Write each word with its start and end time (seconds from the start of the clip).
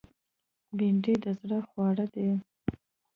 بېنډۍ 0.77 1.15
د 1.23 1.25
زړه 1.39 1.57
خواړه 1.69 2.05
دي 2.13 2.29